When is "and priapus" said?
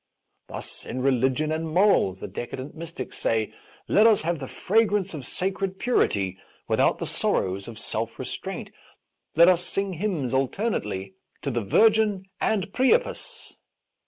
12.39-13.55